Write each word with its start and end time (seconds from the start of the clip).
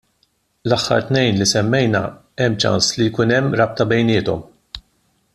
L-aħħar 0.69 1.03
tnejn 1.09 1.35
li 1.41 1.47
semmejna 1.51 2.01
hemm 2.45 2.57
ċans 2.63 2.89
li 2.97 3.07
jkun 3.11 3.35
hemm 3.35 3.57
rabta 3.61 3.87
bejniethom. 3.93 4.41